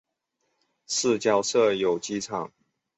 [0.87, 2.51] 市郊设有机场。